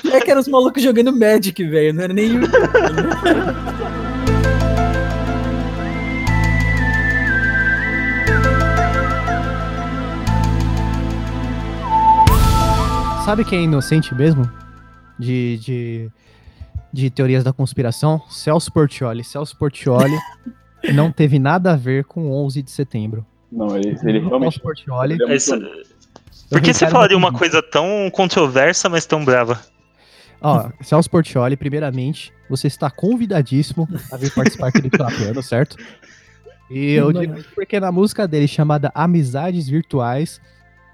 [0.12, 1.94] É que eram os malucos jogando Magic, velho.
[1.94, 2.32] Não era nem
[13.26, 14.50] Sabe quem é inocente mesmo?
[15.18, 16.12] De, de,
[16.92, 18.22] de teorias da conspiração?
[18.30, 19.24] Celso Portioli.
[19.24, 20.18] Celso Portioli
[20.94, 23.26] não teve nada a ver com 11 de setembro.
[23.52, 24.60] Não, ele, ele realmente.
[24.60, 25.13] Portioli.
[25.15, 25.60] ele é muito- Essa-
[26.50, 29.60] Por que você falaria uma coisa tão controversa, mas tão brava?
[30.41, 35.78] Ó, Celso Portioli, primeiramente, você está convidadíssimo a vir participar aqui do Trapeando, certo?
[36.70, 40.41] E eu digo isso porque na música dele, chamada Amizades Virtuais,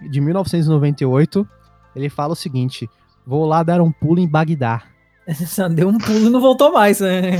[0.09, 1.47] de 1998,
[1.95, 2.89] ele fala o seguinte:
[3.25, 4.83] Vou lá dar um pulo em Bagdá.
[5.73, 7.31] Deu um pulo e não voltou mais, né?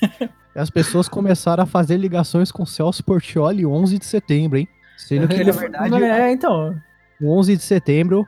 [0.56, 4.66] E as pessoas começaram a fazer ligações com Celso Portioli 11 de setembro, hein?
[4.96, 6.74] Sendo que, Ele na foi- verdade, É, então.
[7.20, 8.26] o 11 de setembro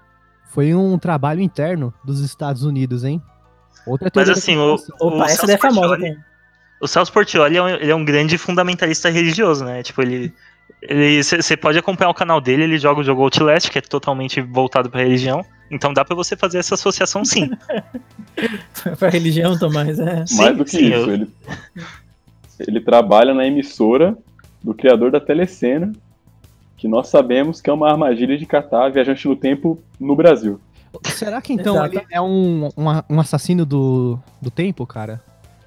[0.50, 3.22] foi um trabalho interno dos Estados Unidos, hein?
[3.86, 5.08] Outra Mas assim, o, conspiração.
[5.08, 6.24] Opa, o essa é famosa Portiolli- também.
[6.80, 9.82] O Celso Portioli é um, ele é um grande fundamentalista religioso, né?
[9.82, 10.32] Tipo, ele.
[11.18, 14.90] Você pode acompanhar o canal dele, ele joga o jogo Outlast, que é totalmente voltado
[14.90, 15.44] pra religião.
[15.70, 17.50] Então dá pra você fazer essa associação sim.
[18.98, 20.24] pra religião, Tomás, é.
[20.26, 21.28] Sim, Mais do que sim, isso, eu- ele,
[22.66, 24.16] ele trabalha na emissora
[24.62, 25.92] do criador da telecena,
[26.76, 30.60] que nós sabemos que é uma armadilha de catar viajante no tempo no Brasil.
[31.04, 31.96] Será que então Exato.
[31.98, 35.20] ele é um, um, um assassino do, do tempo, cara?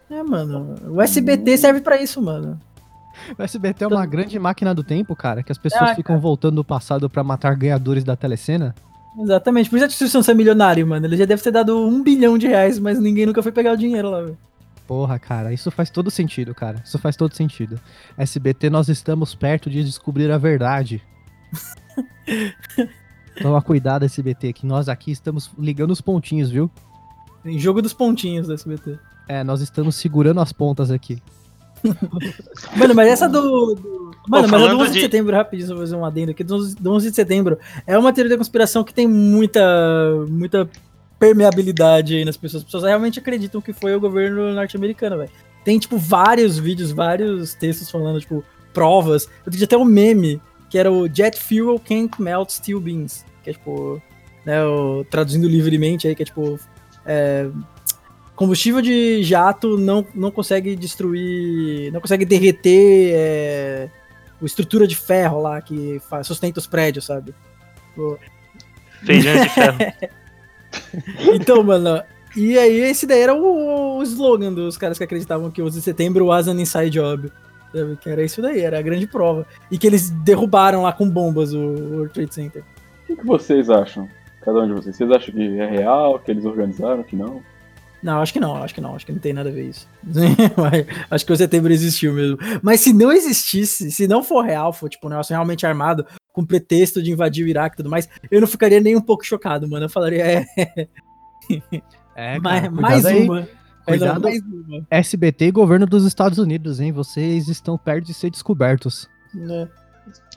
[0.10, 0.76] É, mano.
[0.90, 2.60] O SBT serve pra isso, mano.
[3.38, 6.56] O SBT é uma grande máquina do tempo, cara, que as pessoas Ah, ficam voltando
[6.56, 8.74] no passado pra matar ganhadores da telecena.
[9.20, 9.70] Exatamente.
[9.70, 11.06] Por isso a instituição ser milionário, mano.
[11.06, 13.78] Ele já deve ter dado um bilhão de reais, mas ninguém nunca foi pegar o
[13.78, 14.38] dinheiro lá, velho.
[14.88, 16.82] Porra, cara, isso faz todo sentido, cara.
[16.86, 17.80] Isso faz todo sentido.
[18.18, 21.02] SBT, nós estamos perto de descobrir a verdade.
[23.42, 26.70] Toma cuidado, SBT, que nós aqui estamos ligando os pontinhos, viu?
[27.46, 29.00] Em jogo dos pontinhos do SBT.
[29.28, 31.22] É, nós estamos segurando as pontas aqui.
[32.78, 33.74] Mano, mas essa do.
[33.76, 36.06] do- Mano, mas a do falando 11 de de- setembro, rapidinho, só vou fazer um
[36.06, 36.44] adendo aqui.
[36.44, 39.60] Do 11, do 11 de setembro é uma teoria da conspiração que tem muita.
[40.30, 40.70] muita
[41.22, 42.64] permeabilidade aí nas pessoas.
[42.64, 45.30] As pessoas realmente acreditam que foi o governo norte-americano, velho.
[45.64, 49.30] Tem, tipo, vários vídeos, vários textos falando, tipo, provas.
[49.46, 53.24] Eu tinha até um meme que era o Jet Fuel Can't Melt Steel Beams.
[53.44, 54.02] Que é, tipo,
[54.44, 56.60] né, o, traduzindo livremente aí, que é, tipo,
[57.06, 57.48] é,
[58.36, 63.90] combustível de jato não, não consegue destruir, não consegue derreter é,
[64.42, 67.36] a estrutura de ferro lá que faz, sustenta os prédios, sabe?
[69.06, 69.78] Feijão de ferro.
[71.34, 72.02] Então, mano,
[72.36, 75.80] e aí esse daí era o, o slogan dos caras que acreditavam que o 11
[75.80, 77.32] de setembro was an inside job.
[77.74, 77.98] sabe?
[77.98, 79.46] Que era isso daí, era a grande prova.
[79.70, 82.64] E que eles derrubaram lá com bombas o World Trade Center.
[83.04, 84.08] O que, que vocês acham?
[84.42, 84.96] Cada um de vocês.
[84.96, 87.44] Vocês acham que é real, que eles organizaram, que não?
[88.02, 89.88] Não, acho que não, acho que não, acho que não tem nada a ver isso.
[91.12, 92.36] Acho que o setembro existiu mesmo.
[92.64, 96.46] Mas se não existisse, se não for real, for tipo um negócio realmente armado, com
[96.46, 99.68] pretexto de invadir o Iraque e tudo mais, eu não ficaria nem um pouco chocado,
[99.70, 99.86] mano.
[99.86, 100.46] Eu falaria, é,
[102.16, 103.24] É, mais, cara, mais aí.
[103.24, 103.48] uma.
[103.86, 104.22] Cuidado.
[104.22, 104.86] Mais uma.
[104.90, 106.92] SBT e governo dos Estados Unidos, hein?
[106.92, 109.10] Vocês estão perto de ser descobertos.
[109.34, 109.68] né?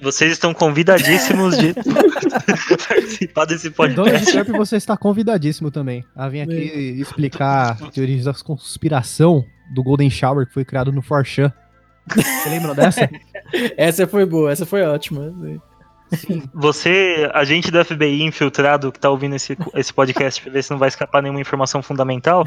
[0.01, 1.75] Vocês estão convidadíssimos de
[2.87, 4.33] participar desse Donald podcast.
[4.33, 10.47] Trump, você está convidadíssimo também a vir aqui explicar teorias da conspiração do Golden Shower
[10.47, 11.53] que foi criado no 4chan.
[12.15, 13.09] Você lembra dessa?
[13.77, 15.33] Essa foi boa, essa foi ótima.
[16.55, 20.79] Você, agente do FBI infiltrado que tá ouvindo esse, esse podcast pra ver se não
[20.79, 22.47] vai escapar nenhuma informação fundamental,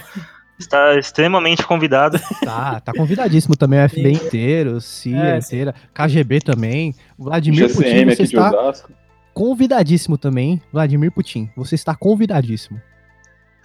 [0.60, 2.20] está extremamente convidado.
[2.44, 8.06] Tá, tá convidadíssimo também, o FBI inteiro, CIA É, inteira, KGB também, Vladimir Putin, GCM
[8.06, 8.92] você aqui de está Osasco.
[9.34, 12.82] convidadíssimo também, Vladimir Putin, você está convidadíssimo.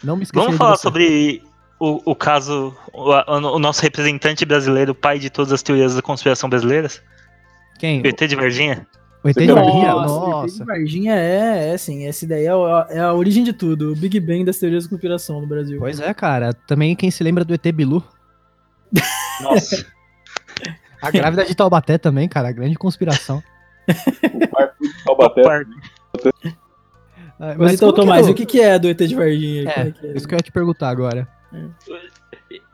[0.05, 1.43] Não me esqueça Vamos falar sobre
[1.81, 3.11] o, o caso, o,
[3.57, 7.01] o nosso representante brasileiro, pai de todas as teorias da conspiração brasileiras,
[7.79, 8.01] Quem?
[8.03, 8.87] o ET de Varginha.
[9.25, 9.93] O ET de Varginha?
[9.93, 10.65] Nossa, Nossa.
[10.65, 14.19] Varginha é, é assim, esse daí é, o- é a origem de tudo, o Big
[14.19, 15.79] Bang das teorias da conspiração no Brasil.
[15.79, 16.53] Pois é, cara.
[16.67, 18.03] Também quem se lembra do ET Bilu.
[19.41, 19.87] Nossa.
[21.01, 22.49] A grávida de Taubaté também, cara.
[22.49, 23.43] a Grande conspiração.
[23.89, 25.43] O parque de Taubaté.
[27.41, 29.69] Ah, Mas, então, que Tomás, é o que, que é do ET de Varginha?
[29.69, 30.17] É, que é?
[30.17, 31.27] Isso que eu ia te perguntar agora.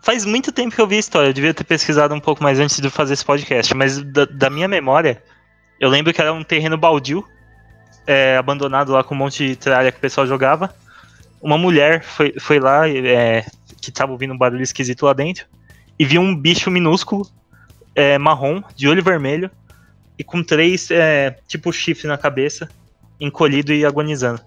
[0.03, 2.59] Faz muito tempo que eu vi a história, eu devia ter pesquisado um pouco mais
[2.61, 5.23] antes de fazer esse podcast, mas da, da minha memória,
[5.81, 7.27] eu lembro que era um terreno baldio,
[8.07, 10.75] é, abandonado lá com um monte de tralha que o pessoal jogava.
[11.41, 13.45] Uma mulher foi, foi lá, é,
[13.81, 15.47] que tava ouvindo um barulho esquisito lá dentro,
[15.99, 17.29] e viu um bicho minúsculo,
[17.95, 19.51] é, marrom, de olho vermelho,
[20.19, 22.69] e com três, é, tipo, chifre na cabeça,
[23.21, 24.41] encolhido e agonizando.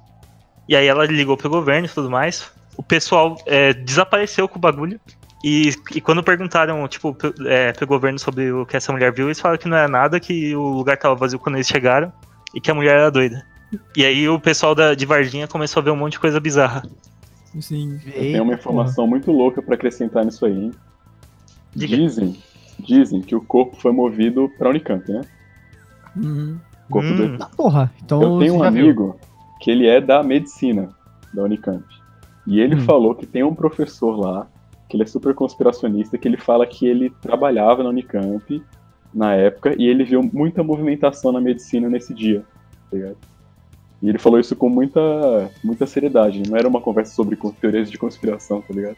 [0.68, 2.52] E aí ela ligou pro governo e tudo mais.
[2.78, 5.00] O pessoal é, desapareceu com o bagulho.
[5.44, 9.28] E, e quando perguntaram, tipo, pro, é, pro governo sobre o que essa mulher viu,
[9.28, 12.12] eles falaram que não era nada, que o lugar tava vazio quando eles chegaram
[12.54, 13.44] e que a mulher era doida.
[13.96, 16.84] E aí o pessoal da, de Varginha começou a ver um monte de coisa bizarra.
[17.60, 18.00] Sim.
[18.14, 20.72] Tem uma informação muito louca pra acrescentar nisso aí, hein?
[21.76, 21.96] Diga.
[21.96, 22.38] Dizem,
[22.80, 25.22] dizem que o corpo foi movido pra Unicamp, né?
[26.16, 26.58] Uhum.
[26.90, 27.38] O corpo Hum.
[27.38, 27.92] do Ah, porra.
[28.04, 28.84] Então Eu tenho um já viu.
[28.86, 29.20] amigo
[29.60, 30.90] que ele é da medicina
[31.34, 31.84] da Unicamp.
[32.46, 32.82] E ele Hum.
[32.82, 34.48] falou que tem um professor lá,
[34.92, 38.62] que ele é super conspiracionista, que ele fala que ele trabalhava na Unicamp
[39.14, 42.44] na época e ele viu muita movimentação na medicina nesse dia,
[42.90, 43.18] tá ligado?
[44.02, 45.00] E ele falou isso com muita,
[45.64, 46.44] muita seriedade.
[46.46, 48.98] Não era uma conversa sobre teorias de conspiração, tá ligado?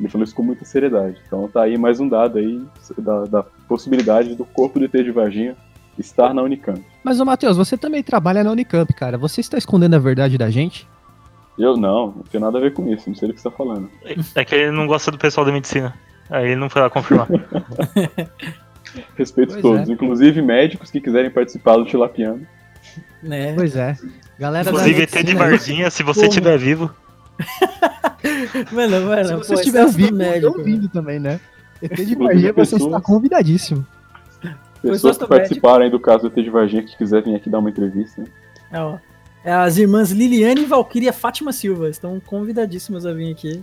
[0.00, 1.20] Ele falou isso com muita seriedade.
[1.26, 2.64] Então tá aí mais um dado aí
[2.96, 5.56] da, da possibilidade do corpo do ET de Varginha
[5.98, 6.82] estar na Unicamp.
[7.02, 9.18] Mas, ô Matheus, você também trabalha na Unicamp, cara.
[9.18, 10.88] Você está escondendo a verdade da gente?
[11.58, 13.56] Eu não, não tem nada a ver com isso, não sei do que você tá
[13.56, 13.88] falando.
[14.34, 15.94] É que ele não gosta do pessoal da medicina.
[16.28, 17.28] Aí ele não foi lá confirmar.
[19.16, 19.92] Respeito Pois todos, é.
[19.92, 22.46] inclusive médicos que quiserem participar do Tilapiano.
[23.22, 23.54] Né?
[23.54, 23.96] Pois é.
[24.38, 26.90] Galera da Inclusive, ET de Varginha, se você estiver vivo.
[28.72, 31.38] Mano, mano, Se você estiver vivo, médico, eu ouvindo também, né?
[31.82, 33.86] ET de Varginha, você está convidadíssimo.
[34.80, 35.28] Pessoas que médico.
[35.28, 38.24] participaram aí do caso do ET de Varginha que quiser vir aqui dar uma entrevista.
[38.72, 38.96] É, ó.
[39.44, 41.88] É as irmãs Liliane e Valkyria Fátima Silva.
[41.90, 43.62] Estão convidadíssimas a vir aqui.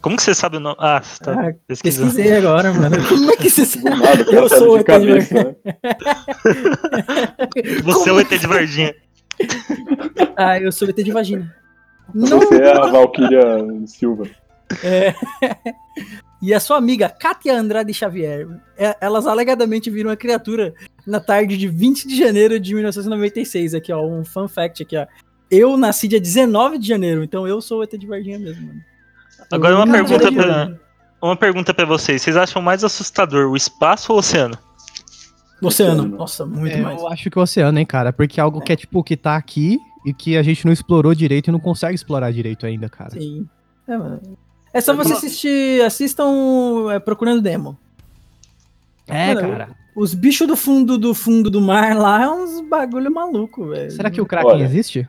[0.00, 0.74] Como que você sabe o nome?
[0.80, 2.08] Ah, você tá Ah, pesquisando.
[2.08, 2.96] pesquisei agora, mano.
[3.08, 3.88] Como é que você sabe?
[3.90, 5.54] Nada, Eu sou o ET de cabeça, né?
[7.84, 8.94] Você é o ET de Varginha.
[10.36, 11.54] Ah, eu sou o ET de vagina.
[12.12, 13.42] Não, Você é a Valkyria
[13.86, 14.24] Silva.
[14.82, 15.14] É.
[16.42, 20.74] E a sua amiga, Kátia Andrade Xavier, é- elas alegadamente viram a criatura
[21.06, 23.74] na tarde de 20 de janeiro de 1996.
[23.74, 25.06] Aqui, ó, um fun fact aqui, ó.
[25.48, 28.80] Eu nasci dia 19 de janeiro, então eu sou o ET de Varginha mesmo, mano.
[29.52, 30.78] Agora uma pergunta pra,
[31.20, 32.22] uma pergunta pra vocês.
[32.22, 34.58] Vocês acham mais assustador o espaço ou o oceano?
[35.62, 36.00] Oceano.
[36.02, 36.16] Oceano.
[36.16, 37.00] Nossa, muito É, mais.
[37.00, 38.12] Eu acho que o oceano, hein, cara?
[38.12, 41.14] Porque é algo que é tipo, que tá aqui e que a gente não explorou
[41.14, 43.10] direito e não consegue explorar direito ainda, cara.
[43.10, 43.46] Sim.
[43.86, 44.20] É, mano.
[44.72, 47.78] É só você assistir, assistam é, Procurando Demo.
[49.06, 49.68] É, Mano, cara.
[49.94, 53.90] Os bichos do fundo do fundo do mar lá é uns bagulho maluco, velho.
[53.90, 54.64] Será que o Kraken Olha.
[54.64, 55.06] existe?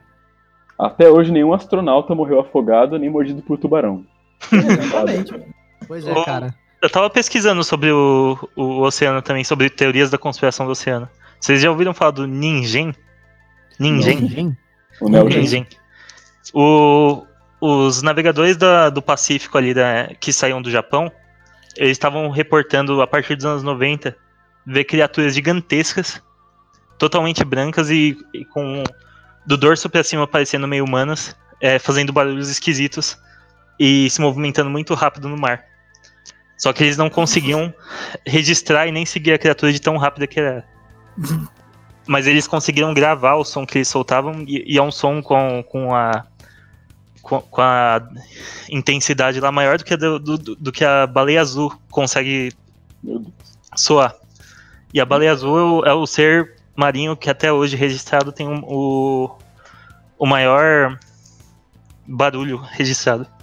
[0.78, 4.06] Até hoje nenhum astronauta morreu afogado nem mordido por tubarão.
[4.52, 5.32] Exatamente.
[5.32, 5.46] mano.
[5.88, 6.54] Pois Ô, cara.
[6.82, 11.08] Eu tava pesquisando sobre o, o oceano também, sobre teorias da conspiração do oceano.
[11.40, 12.94] Vocês já ouviram falar do Ningen?
[13.80, 14.22] Ningen?
[14.22, 14.58] Ninguém?
[15.00, 15.10] O.
[15.10, 15.66] Ningen.
[16.54, 17.24] O,
[17.66, 21.10] os navegadores da- do Pacífico ali, da, que saíam do Japão,
[21.78, 24.14] eles estavam reportando, a partir dos anos 90,
[24.68, 26.22] ver criaturas gigantescas,
[27.00, 28.84] totalmente brancas e, e com
[29.46, 33.18] do dorso pra cima parecendo meio humanas, é, fazendo barulhos esquisitos
[33.80, 35.64] e se movimentando muito rápido no mar.
[36.58, 37.74] Só que eles não conseguiam
[38.28, 40.66] registrar e nem seguir a criatura de tão rápida que era.
[42.06, 45.64] Mas eles conseguiram gravar o som que eles soltavam e, e é um som com,
[45.64, 46.26] com a
[47.24, 48.00] com, com a
[48.70, 52.52] intensidade lá maior do que a, do, do, do que a baleia azul consegue
[53.76, 54.14] soar.
[54.94, 58.48] E a baleia azul é o, é o ser marinho que até hoje registrado tem
[58.48, 59.36] um- o,
[60.20, 61.00] o maior
[62.08, 63.26] barulho registrado.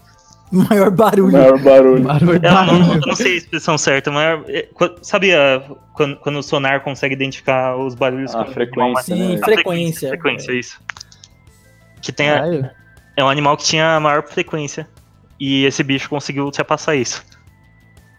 [0.52, 1.32] Maior O barulho.
[1.32, 2.02] maior barulho.
[2.02, 2.94] Barulho, Eu não, barulho.
[2.94, 5.62] eu não sei a expressão certa, mas é, qu- sabe a-
[5.94, 9.40] quando, quando o sonar consegue identificar os barulhos A com frequência, Sim, né?
[9.40, 10.08] A frequência.
[10.08, 10.80] frequência, isso.
[12.02, 12.72] Que tem a-.
[13.20, 14.88] é um animal que tinha a maior frequência.
[15.38, 17.24] E esse bicho conseguiu ultrapassar isso.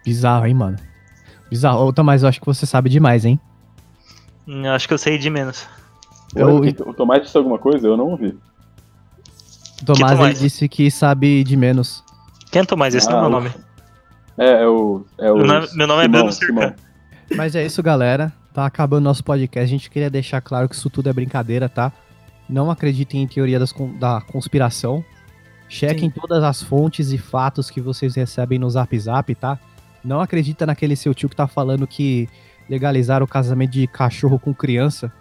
[0.03, 0.77] Bizarro, hein, mano?
[1.49, 1.85] Bizarro.
[1.85, 3.39] Ô, Tomás, eu acho que você sabe demais, hein?
[4.47, 5.67] Hum, Eu acho que eu sei de menos.
[6.35, 7.85] Eu- O Tomás disse alguma coisa?
[7.87, 8.37] Eu não ouvi.
[9.81, 10.39] O Tomás, ele Tomás?
[10.39, 12.03] disse que sabe de menos.
[12.51, 12.95] Quem é Tomás?
[12.95, 13.51] Esse não é Ah, meu nome.
[14.37, 15.05] É, é o.
[15.19, 16.53] É o Meu nome- meu nome é Simão, Bruno Cercan.
[16.61, 16.75] Simão.
[17.35, 18.31] Mas é isso, galera.
[18.53, 19.63] Tá acabando nosso podcast.
[19.63, 21.91] A gente queria deixar claro que isso tudo é brincadeira, tá?
[22.51, 25.03] Não acreditem em teoria das da conspiração.
[25.69, 26.19] Chequem Sim.
[26.19, 29.57] todas as fontes e fatos que vocês recebem no Zap Zap, tá?
[30.03, 32.27] Não acredita naquele seu tio que tá falando que
[32.69, 35.11] legalizaram o casamento de cachorro com criança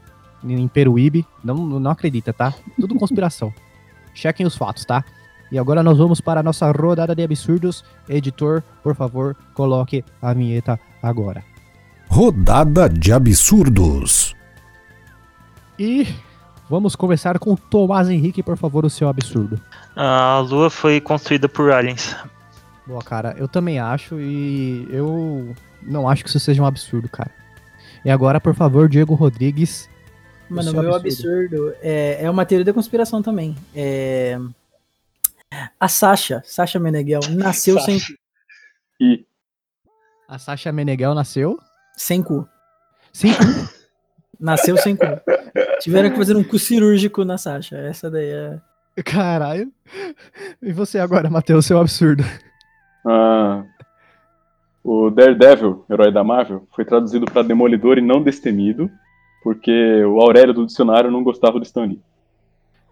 [0.42, 1.24] em Peruíbe.
[1.44, 2.52] Não, não acredita, tá?
[2.80, 3.54] Tudo conspiração.
[4.12, 5.04] Chequem os fatos, tá?
[5.52, 7.84] E agora nós vamos para a nossa rodada de absurdos.
[8.08, 11.44] Editor, por favor, coloque a vinheta agora.
[12.08, 14.34] Rodada de absurdos.
[15.78, 16.08] E
[16.70, 19.60] vamos começar com o Tomás Henrique, por favor, o seu absurdo.
[19.96, 22.14] A Lua foi construída por aliens.
[22.86, 27.32] Boa, cara, eu também acho e eu não acho que isso seja um absurdo, cara.
[28.04, 29.90] E agora, por favor, Diego Rodrigues.
[30.48, 33.56] Mano, o meu absurdo é, é uma teoria da conspiração também.
[33.74, 34.38] É...
[35.78, 37.98] A Sasha, Sasha Meneghel, nasceu sem,
[39.00, 39.24] E
[40.28, 41.58] A Sasha Meneghel nasceu?
[41.96, 42.48] sem cu.
[43.12, 43.30] Sim.
[44.40, 45.04] Nasceu sem cu.
[45.80, 47.76] Tiveram que fazer um cu cirúrgico na Sasha.
[47.76, 48.58] Essa daí é.
[49.04, 49.70] Caralho.
[50.62, 52.24] E você agora, Matheus, seu absurdo?
[53.06, 53.62] ah,
[54.82, 58.90] o Daredevil, herói da Marvel, foi traduzido para Demolidor e não Destemido,
[59.42, 62.00] porque o Aurélio do dicionário não gostava do Stan Lee.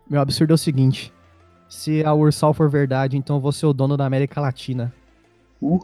[0.08, 1.12] Meu absurdo é o seguinte:
[1.68, 4.92] se a Ursal for verdade, então eu vou ser o dono da América Latina.
[5.60, 5.80] Uh,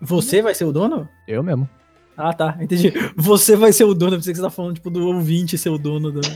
[0.00, 1.08] Você vai ser o dono?
[1.26, 1.68] Eu mesmo.
[2.16, 2.56] Ah, tá.
[2.60, 2.92] Entendi.
[3.16, 4.14] Você vai ser o dono.
[4.14, 6.20] Eu pensei que você tá falando, tipo, do ouvinte ser o dono do.
[6.20, 6.30] da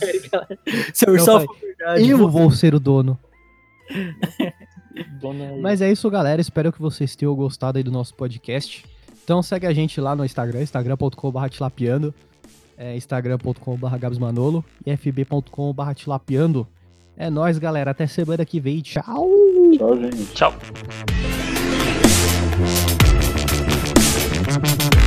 [0.00, 0.48] América.
[0.94, 1.46] Se a Ursal pai.
[1.46, 2.08] for verdade.
[2.08, 3.18] Eu vou- ser o dono.
[5.60, 6.40] Mas é isso, galera.
[6.40, 8.84] Espero que vocês tenham gostado aí do nosso podcast.
[9.24, 12.14] Então segue a gente lá no Instagram, instagram.com.br tilapiando,
[12.78, 16.66] é, instagram.com.br gabsmanolo e fb.com.br tilapiando.
[17.16, 17.90] É nóis, galera.
[17.90, 18.80] Até semana que vem.
[18.80, 19.28] Tchau!
[19.76, 20.26] tchau, gente.
[20.32, 20.54] Tchau.
[24.58, 25.05] Música